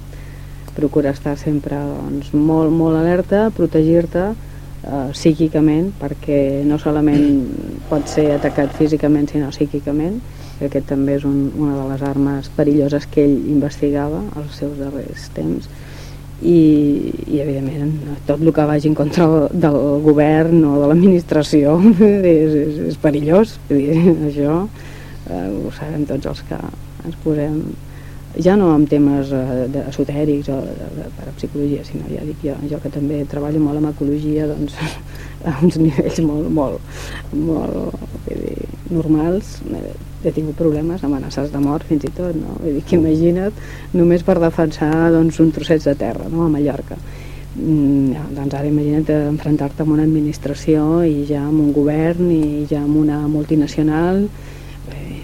[0.78, 4.30] procura estar sempre doncs, molt, molt alerta, protegir-te,
[4.84, 7.42] eh, psíquicament perquè no solament
[7.90, 10.20] pot ser atacat físicament sinó psíquicament
[10.60, 14.78] que aquest també és un, una de les armes perilloses que ell investigava als seus
[14.80, 15.70] darrers temps.
[16.40, 16.60] I,
[17.28, 21.76] i evidentment tot el que vagi en contra del govern o de l'administració.
[22.36, 23.98] És, és, és perillós dir,
[24.30, 26.60] això eh, ho sabem tots els que
[27.06, 27.62] ens posem
[28.38, 32.56] ja no amb temes eh, esotèrics o de, de, de psicologia, sinó ja dic jo,
[32.70, 34.78] jo que també treballo molt amb ecologia, doncs
[35.50, 37.00] a uns nivells molt, molt,
[37.34, 38.49] molt dir,
[38.92, 39.58] normals,
[40.24, 42.58] he tingut problemes, amenaces de mort fins i tot, no?
[42.60, 46.46] Vull dir que imagina't només per defensar doncs, un trosset de terra no?
[46.46, 47.00] a Mallorca.
[47.56, 52.66] Mm, ja, doncs ara imagina't enfrontar-te amb una administració i ja amb un govern i
[52.70, 54.28] ja amb una multinacional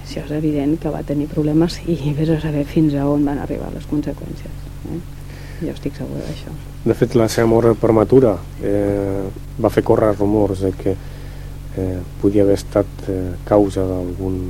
[0.06, 3.42] això és evident que va tenir problemes i vés a saber fins a on van
[3.42, 5.00] arribar les conseqüències eh?
[5.64, 6.54] jo estic segura d'això
[6.86, 9.26] de fet la seva mort prematura eh,
[9.62, 10.96] va fer córrer rumors de que
[11.78, 14.42] eh, podia haver estat eh, causa d'algun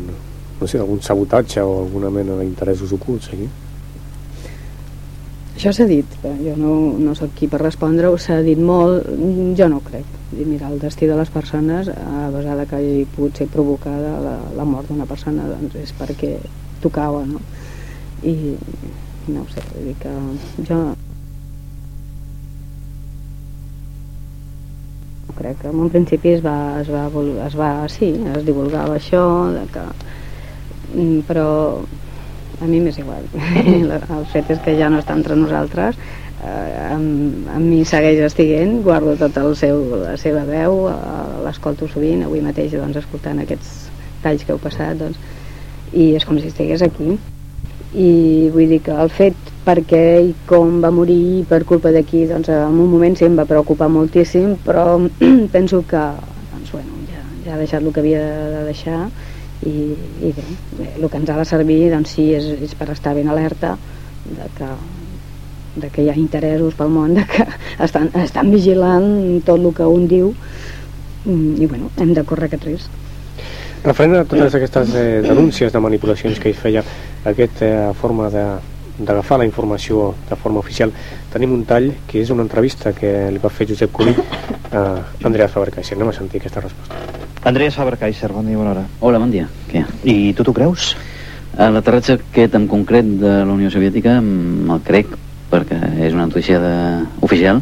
[0.56, 3.48] no sé, algun sabotatge o alguna mena d'interessos ocults aquí
[5.56, 9.08] això s'ha dit, jo no, no sóc qui per respondre-ho, s'ha dit molt,
[9.56, 10.10] jo no crec.
[10.36, 14.36] I mira, el destí de les persones, a basada que hagi pogut ser provocada la,
[14.58, 16.36] la mort d'una persona, doncs és perquè
[16.84, 17.40] tocava, no?
[18.28, 18.36] I
[19.32, 20.12] no ho sé, vull dir que
[20.68, 20.84] jo
[25.38, 27.06] crec que en un principi es va, es va,
[27.45, 29.86] es va sí, es divulgava això, de que,
[30.95, 31.48] mm, però
[32.62, 33.26] a mi m'és igual.
[34.17, 36.00] El fet és que ja no està entre nosaltres
[36.45, 40.98] eh, amb, amb mi segueix estiguent guardo tot el seu, la seva veu eh,
[41.45, 43.89] l'escolto sovint avui mateix doncs, escoltant aquests
[44.24, 45.19] talls que heu passat doncs,
[45.93, 47.17] i és com si estigués aquí.
[47.95, 48.12] I
[48.54, 52.80] vull dir que el fet perquè i com va morir per culpa d'aquí doncs en
[52.80, 54.99] un moment sí em va preocupar moltíssim però
[55.56, 56.04] penso que
[56.51, 58.21] doncs, bueno, ja, ja ha deixat el que havia
[58.54, 58.99] de deixar
[59.65, 60.45] i, i bé,
[60.78, 63.75] bé, el que ens ha de servir doncs sí, és, és per estar ben alerta
[64.25, 64.69] de que
[65.75, 67.43] de que hi ha interessos pel món, de que
[67.86, 70.30] estan, estan vigilant tot el que un diu
[71.25, 73.01] mm, i bueno, hem de córrer aquest risc.
[73.86, 76.82] Referent a totes aquestes eh, denúncies de manipulacions que hi feia
[77.28, 78.45] aquesta eh, forma de
[79.00, 80.92] d'agafar la informació de forma oficial
[81.34, 84.14] tenim un tall que és una entrevista que li va fer Josep Cuní
[84.72, 84.84] a
[85.28, 86.96] Andrea Faber-Kaiser anem a sentir aquesta resposta
[87.46, 89.46] Andrea Faber-Kaiser, bon dia, bona hora Hola, bon dia.
[89.70, 89.84] Què?
[90.10, 90.96] I tu t'ho creus?
[91.56, 95.12] L'aterratge aquest en concret de la Unió Soviètica mm, el crec
[95.52, 95.78] perquè
[96.08, 96.72] és una notícia de...
[97.22, 97.62] oficial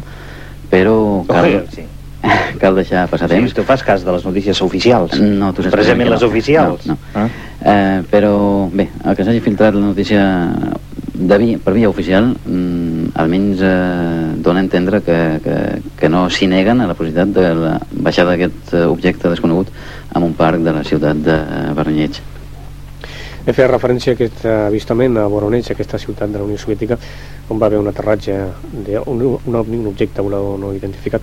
[0.70, 0.94] però
[1.28, 1.84] cal, Oje, sí.
[2.62, 3.52] cal deixar passar Sí, temps.
[3.54, 5.18] tu fas cas de les notícies oficials.
[5.20, 6.14] No, tu saps Precisament no.
[6.16, 6.86] les oficials.
[6.88, 7.20] No, no.
[7.20, 7.28] Ah?
[7.60, 8.32] Eh, però
[8.72, 10.24] bé, el que s'hagi filtrat la notícia
[11.14, 15.56] de via, per via oficial mm, almenys eh, dona a entendre que, que,
[15.96, 19.70] que no s'hi neguen a la possibilitat de la baixada d'aquest eh, objecte desconegut
[20.14, 21.38] en un parc de la ciutat de
[21.78, 22.20] Verneig.
[23.44, 26.96] He fet referència a aquest avistament a Voronezh, aquesta ciutat de la Unió Soviètica,
[27.52, 28.38] on va haver un aterratge
[28.72, 31.22] d'un un, un objecte volador no identificat.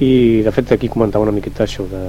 [0.00, 2.00] I, de fet, aquí comentava una miqueta això de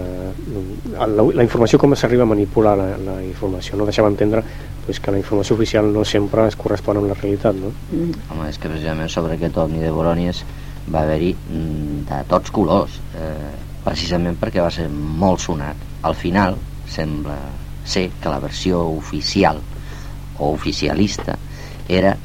[0.96, 3.76] la, la informació, com s'arriba a manipular la, la informació.
[3.76, 4.46] No deixava entendre
[4.86, 7.74] pues, que la informació oficial no sempre es correspon amb la realitat, no?
[7.92, 8.24] Mm.
[8.32, 10.44] Home, és que precisament sobre aquest ovni de Borònies
[10.88, 13.52] va haver-hi mm, de tots colors, eh,
[13.84, 15.84] precisament perquè va ser molt sonat.
[16.08, 16.56] Al final
[16.88, 17.38] sembla
[17.84, 19.60] ser que la versió oficial
[20.40, 21.36] o oficialista
[21.90, 22.16] era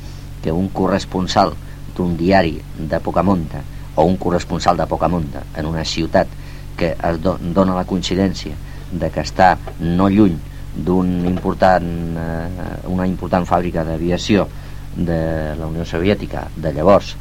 [0.42, 1.56] que un corresponsal
[1.96, 3.62] d'un diari de Pocamonta
[3.96, 6.28] o un corresponsal de Pocamonta en una ciutat
[6.76, 8.54] que es do dona la coincidència
[8.92, 10.36] de que està no lluny
[10.76, 11.86] d'un important,
[12.20, 14.46] eh, una important fàbrica d'aviació
[14.96, 17.16] de la Unió Soviètica de llavors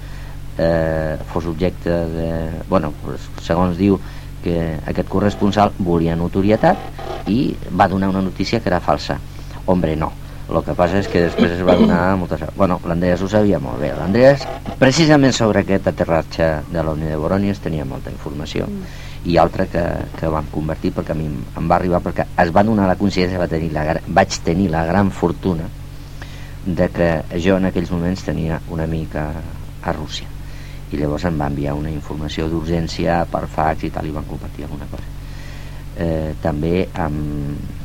[0.57, 2.29] eh, fos objecte de...
[2.69, 2.93] Bueno,
[3.41, 3.97] segons diu
[4.43, 9.17] que aquest corresponsal volia notorietat i va donar una notícia que era falsa.
[9.65, 10.11] Hombre, no.
[10.45, 12.43] El que passa és que després es va donar moltes...
[12.55, 13.89] Bueno, l'Andreas ho sabia molt bé.
[13.97, 14.43] L'Andreas,
[14.77, 18.67] precisament sobre aquest aterratge de la Unió de Borònies, tenia molta informació.
[19.25, 19.81] I altra que,
[20.19, 23.41] que vam convertir perquè a mi em va arribar perquè es va donar la consciència
[23.41, 25.65] va tenir la, vaig tenir la gran fortuna
[26.65, 27.09] de que
[27.41, 29.25] jo en aquells moments tenia una mica
[29.81, 30.29] a Rússia.
[30.93, 34.67] I llavors em va enviar una informació d'urgència per fax i tal i van compartir
[34.67, 35.09] alguna cosa.
[35.97, 37.84] Eh, també amb,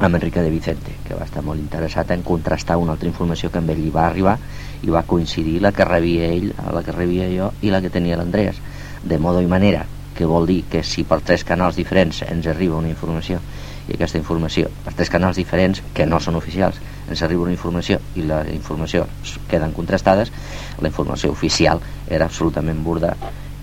[0.00, 3.60] amb Enrique de Vicente que va estar molt interessat en contrastar una altra informació que
[3.60, 4.38] amb ell li va arribar
[4.82, 8.16] i va coincidir la que rebia ell la que rebia jo i la que tenia
[8.16, 8.60] l'Andreas
[9.04, 9.84] de modo i manera
[10.16, 13.40] que vol dir que si per tres canals diferents ens arriba una informació
[13.88, 18.00] i aquesta informació per tres canals diferents que no són oficials ens arriba una informació
[18.16, 19.06] i la informació
[19.52, 20.32] queden contrastades
[20.80, 23.14] la informació oficial era absolutament burda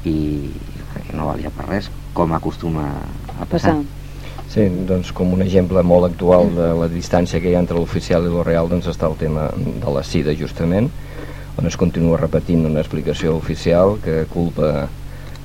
[0.05, 0.17] i,
[0.53, 2.89] i no valia per res com acostuma
[3.37, 3.96] a passar, Passar.
[4.47, 8.23] Sí, doncs com un exemple molt actual de la distància que hi ha entre l'oficial
[8.23, 10.87] i lo real doncs està el tema de la sida justament
[11.57, 14.87] on es continua repetint una explicació oficial que culpa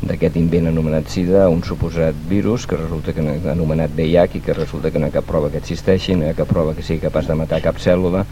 [0.03, 4.57] d'aquest invent anomenat SIDA un suposat virus que resulta que no, anomenat VIH i que
[4.57, 6.83] resulta que no hi ha cap prova que existeixi, no hi ha cap prova que
[6.83, 8.25] sigui capaç de matar cap cèl·lula,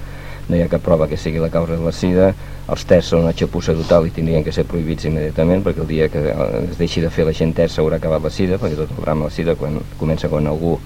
[0.49, 2.33] no hi ha cap prova que sigui la causa de la SIDA,
[2.71, 6.09] els tests són una xapussa total i tindrien que ser prohibits immediatament perquè el dia
[6.09, 6.23] que
[6.71, 9.27] es deixi de fer la gent test s'haurà acabat la SIDA, perquè tot el drama
[9.27, 10.77] de la SIDA quan comença quan algú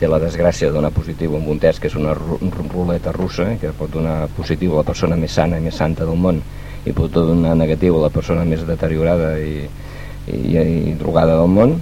[0.00, 2.38] té la desgràcia de donar positiu amb un test que és una ru-
[2.72, 6.04] ruleta russa eh, que pot donar positiu a la persona més sana i més santa
[6.04, 6.40] del món
[6.84, 9.62] i pot donar negatiu a la persona més deteriorada i,
[10.26, 11.76] i, i drogada del món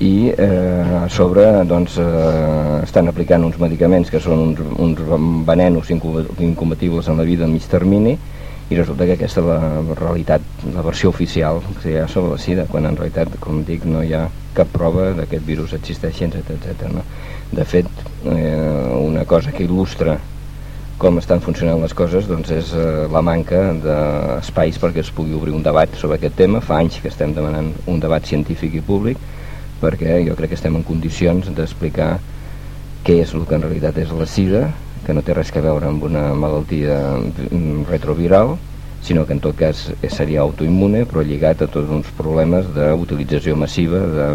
[0.00, 5.00] i eh, a sobre doncs, eh, estan aplicant uns medicaments que són uns, uns
[5.48, 8.18] venenos incompatibles en la vida a mig termini
[8.70, 9.58] i resulta que aquesta la
[9.98, 13.82] realitat, la versió oficial que hi ha sobre la sida, quan en realitat, com dic,
[13.84, 16.90] no hi ha cap prova d'aquest virus existeixi, etc etc.
[16.94, 17.02] No?
[17.50, 17.88] De fet,
[18.30, 20.18] eh, una cosa que il·lustra
[21.00, 25.54] com estan funcionant les coses doncs és eh, la manca d'espais perquè es pugui obrir
[25.56, 26.60] un debat sobre aquest tema.
[26.60, 29.18] Fa anys que estem demanant un debat científic i públic
[29.80, 32.10] perquè jo crec que estem en condicions d'explicar
[33.06, 34.66] què és el que en realitat és la sida,
[35.06, 38.56] que no té res que veure amb una malaltia mm, retroviral,
[39.02, 44.00] sinó que en tot cas seria autoimmune, però lligat a tots uns problemes d'utilització massiva
[44.12, 44.26] de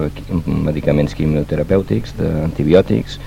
[0.48, 3.20] medicaments quimioterapèutics, d'antibiòtics,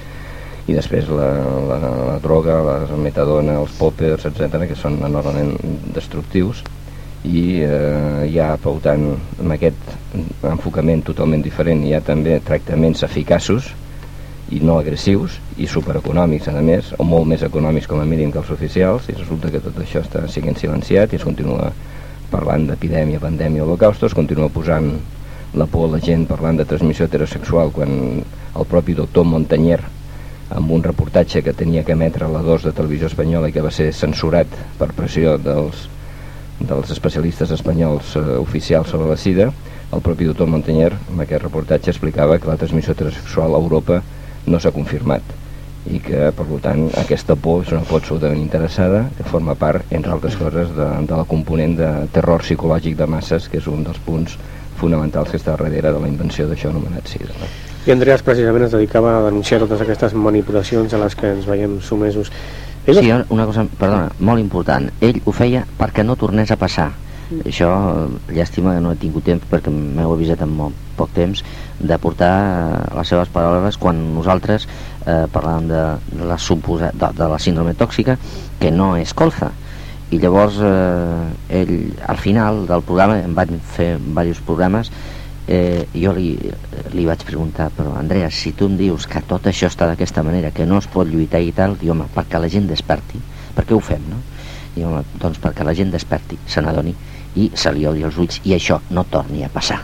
[0.68, 1.28] i després la,
[1.70, 1.78] la,
[2.11, 5.55] la droga, la metadona, els poppers, etc que són enormement
[5.95, 6.61] destructius.
[7.24, 9.09] I eh, ja pautant
[9.41, 13.72] amb aquest enfocament totalment diferent hi ha també tractaments eficaços
[14.51, 18.40] i no agressius i supereconòmics a més o molt més econòmics com a mínim que
[18.40, 21.70] els oficials i resulta que tot això està sent silenciat i es continua
[22.30, 24.90] parlant d'epidèmia, pandèmia, holocausto es continua posant
[25.55, 29.80] la por a la gent parlant de transmissió heterosexual quan el propi doctor Montanyer
[30.57, 33.72] amb un reportatge que tenia que emetre la 2 de televisió espanyola i que va
[33.72, 35.88] ser censurat per pressió dels
[36.59, 39.53] dels especialistes espanyols eh, oficials sobre la sida,
[39.94, 44.03] el propi doctor Montañer, en aquest reportatge, explicava que la transmissió heterosexual a Europa
[44.49, 45.22] no s'ha confirmat
[45.88, 50.12] i que, per tant, aquesta por és una por absolutament interessada que forma part, entre
[50.12, 54.01] altres coses, de, de la component de terror psicològic de masses, que és un dels
[54.05, 54.36] punts
[54.78, 57.32] fonamentals que està darrere de la invenció d'això anomenat SIDA.
[57.40, 57.49] No?
[57.88, 61.78] I Andreas precisament es dedicava a denunciar totes aquestes manipulacions a les que ens veiem
[61.80, 62.30] sumesos.
[62.84, 63.01] Ell...
[63.01, 64.90] Sí, una cosa, perdona, molt important.
[65.01, 66.90] Ell ho feia perquè no tornés a passar.
[67.28, 67.46] Mm.
[67.49, 67.70] Això,
[68.32, 71.44] llàstima que no he tingut temps perquè m'heu avisat en molt poc temps
[71.79, 74.66] de portar les seves paraules quan nosaltres
[75.07, 78.18] eh, parlàvem de, de, la suposa, de, de la síndrome tòxica
[78.59, 79.53] que no és colza
[80.11, 81.74] i llavors eh, ell
[82.09, 84.91] al final del programa em van fer diversos programes
[85.47, 86.33] eh, jo li,
[86.95, 90.51] li vaig preguntar però Andrea, si tu em dius que tot això està d'aquesta manera,
[90.51, 93.20] que no es pot lluitar i tal diu, home, perquè la gent desperti
[93.55, 94.18] per què ho fem, no?
[94.79, 96.95] I, home, doncs perquè la gent desperti, se n'adoni
[97.39, 99.81] i se li obri els ulls i això no torni a passar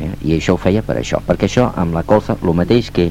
[0.00, 0.10] eh?
[0.24, 1.22] i això ho feia per això.
[1.26, 3.10] Perquè això amb la colza, el mateix que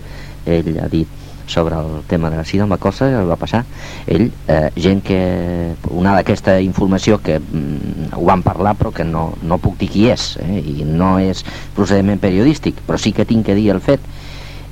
[0.49, 1.19] ell ha dit
[1.49, 3.63] sobre el tema de la sida amb la cosa va passar
[4.07, 5.19] ell, eh, gent que
[5.89, 10.07] una d'aquesta informació que mm, ho van parlar però que no, no puc dir qui
[10.13, 11.43] és eh, i no és
[11.75, 14.05] procediment periodístic però sí que tinc que dir el fet.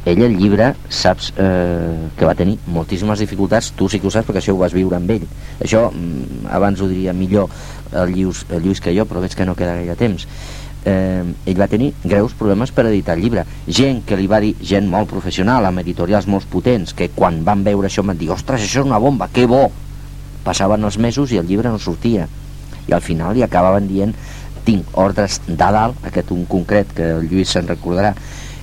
[0.07, 4.29] Ell el llibre saps eh, que va tenir moltíssimes dificultats tu sí que ho saps
[4.29, 5.25] perquè això ho vas viure amb ell.
[5.59, 7.49] Això mm, abans ho diria millor
[7.91, 10.29] el Lluís, el Lluís que jo però veig que no queda gaire temps
[10.85, 13.43] eh, ell va tenir greus problemes per editar el llibre.
[13.67, 17.63] Gent que li va dir, gent molt professional, amb editorials molt potents, que quan van
[17.65, 19.67] veure això van dir, ostres, això és una bomba, que bo!
[20.47, 22.27] Passaven els mesos i el llibre no sortia.
[22.87, 24.13] I al final li acabaven dient,
[24.67, 28.13] tinc ordres de dalt, aquest un concret que el Lluís se'n recordarà,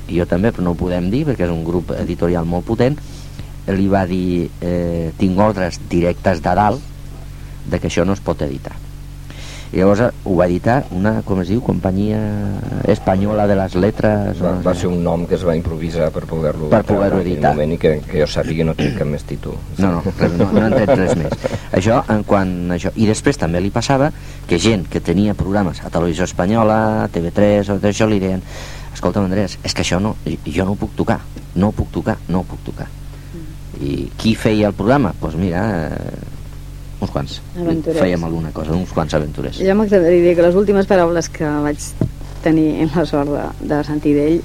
[0.08, 2.98] i jo també, però no ho podem dir perquè és un grup editorial molt potent,
[3.72, 6.90] li va dir, eh, tinc ordres directes de dalt
[7.64, 8.83] de que això no es pot editar
[9.74, 12.20] i llavors ho va editar una, com es diu, companyia
[12.92, 16.24] espanyola de les letres va, no va ser un nom que es va improvisar per
[16.30, 17.52] poder-lo per poder editar.
[17.52, 19.58] moment i que, que jo sàpiga no té cap més títol.
[19.82, 21.34] No, no, res, no, no en tret res més.
[21.74, 24.12] Això, en quan això, i després també li passava
[24.46, 28.46] que gent que tenia programes a Televisió Espanyola, TV3 o tot això li deien
[28.94, 30.14] escolta Andrés, és que això no,
[30.46, 31.18] jo no ho puc tocar
[31.54, 32.88] no ho puc tocar, no ho puc tocar.
[33.82, 35.10] I qui feia el programa?
[35.14, 36.33] Doncs pues mira, eh,
[37.04, 37.38] uns quants.
[37.54, 38.00] Aventurers.
[38.00, 39.60] Fèiem alguna cosa, uns quants aventurers.
[39.62, 41.90] Jo m'agradaria dir que les últimes paraules que vaig
[42.44, 44.40] tenir la sort de, de sentir d'ell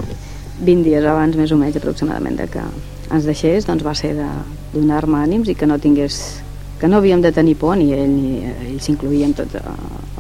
[0.60, 2.64] 20 dies abans, més o menys aproximadament, de que
[3.10, 4.28] ens deixés, doncs va ser de
[4.74, 6.20] donar-me ànims i que no tingués
[6.80, 9.64] que no havíem de tenir por ni ell ni ell s'incluïen tots eh,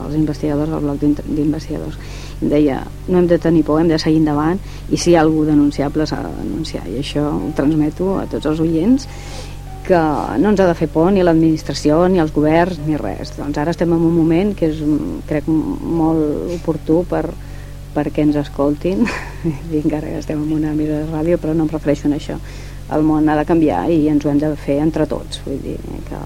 [0.03, 1.95] els investigadors el bloc d'investigadors
[2.41, 4.59] em deia, no hem de tenir por, hem de seguir endavant
[4.91, 8.51] i si hi ha algú denunciable s'ha de denunciar i això ho transmeto a tots
[8.51, 9.07] els oients
[9.89, 9.99] que
[10.37, 13.33] no ens ha de fer por ni l'administració, ni els governs, ni res.
[13.39, 14.83] Doncs ara estem en un moment que és,
[15.29, 17.23] crec, molt oportú per,
[17.95, 19.01] perquè ens escoltin,
[19.73, 22.37] i encara que estem en una mira de ràdio, però no em refereixo a això.
[22.93, 25.77] El món ha de canviar i ens ho hem de fer entre tots, vull dir
[26.09, 26.21] que,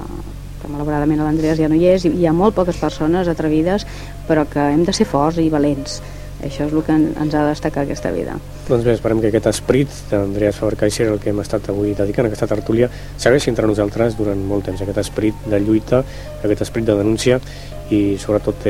[0.60, 3.88] que malauradament l'Andreas ja no hi és, i hi ha molt poques persones atrevides,
[4.28, 6.02] però que hem de ser forts i valents
[6.44, 8.38] això és el que ens ha de destacar aquesta vida.
[8.68, 12.32] Doncs bé, esperem que aquest esprit d'Andreas Faber-Kaiser, el que hem estat avui dedicant a
[12.32, 16.04] aquesta tertúlia, segueixi entre nosaltres durant molt temps, aquest esprit de lluita,
[16.44, 17.40] aquest esprit de denúncia
[17.92, 18.64] i sobretot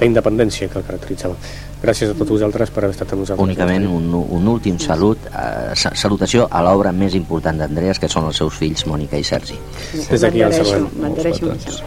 [0.00, 1.36] d'independència que el caracteritzava.
[1.82, 3.44] Gràcies a tots vosaltres per haver estat amb nosaltres.
[3.44, 8.40] Únicament un, un últim salut, eh, salutació a l'obra més important d'Andreas, que són els
[8.42, 9.60] seus fills, Mònica i Sergi.
[9.92, 10.86] Des d'aquí al servei.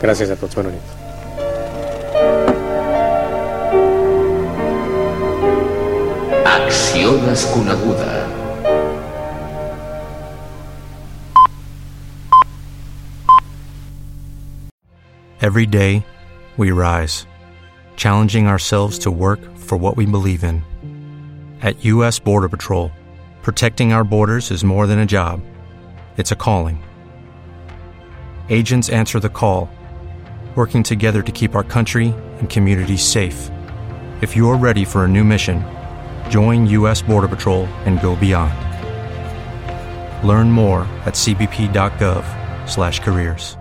[0.03, 2.58] Gràcies a tots, bona nit.
[6.69, 8.29] Acció desconeguda.
[15.41, 16.05] Every day,
[16.57, 17.25] we rise,
[17.95, 20.61] challenging ourselves to work for what we believe in.
[21.63, 22.19] At U.S.
[22.19, 22.91] Border Patrol,
[23.41, 25.41] protecting our borders is more than a job,
[26.17, 26.83] it's a calling.
[28.49, 29.71] Agents answer the call,
[30.53, 33.49] working together to keep our country and communities safe.
[34.21, 35.65] If you're ready for a new mission,
[36.29, 37.01] Join U.S.
[37.01, 38.53] Border Patrol and go beyond.
[40.27, 43.58] Learn more at cbp.gov/careers.